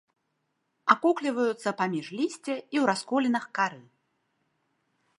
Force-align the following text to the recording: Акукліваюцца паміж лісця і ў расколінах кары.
Акукліваюцца 0.93 1.69
паміж 1.83 2.05
лісця 2.21 2.39
і 2.39 2.57
ў 2.57 2.83
расколінах 2.93 3.45
кары. 3.59 3.81